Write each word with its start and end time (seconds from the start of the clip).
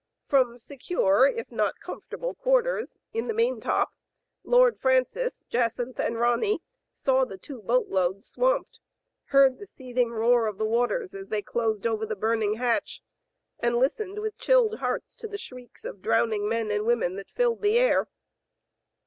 From 0.25 0.57
secure 0.57 1.27
if 1.27 1.51
not 1.51 1.79
comfortable 1.79 2.33
quarters 2.33 2.95
in 3.13 3.27
the 3.27 3.35
maintop 3.35 3.89
Lord 4.43 4.79
Fran 4.79 5.05
cis, 5.05 5.43
Jacynth, 5.43 5.99
and 5.99 6.19
Ronny 6.19 6.63
saw 6.91 7.23
the 7.23 7.37
two 7.37 7.61
boatloads 7.61 8.25
swamped, 8.25 8.79
heard 9.25 9.59
the 9.59 9.67
seething 9.67 10.09
roar 10.09 10.47
of 10.47 10.57
the 10.57 10.65
waters 10.65 11.13
as 11.13 11.29
they 11.29 11.43
closed 11.43 11.85
over 11.85 12.07
the 12.07 12.15
burning 12.15 12.55
hatch, 12.55 13.03
and 13.59 13.77
lis 13.77 13.99
tened 13.99 14.19
with 14.23 14.39
chilled 14.39 14.79
hearts 14.79 15.15
to 15.17 15.27
the 15.27 15.37
shrieks 15.37 15.85
of 15.85 16.01
drown 16.01 16.33
ing 16.33 16.49
men 16.49 16.71
and 16.71 16.87
women 16.87 17.15
that 17.17 17.29
filled 17.29 17.61
the 17.61 17.77
air. 17.77 18.07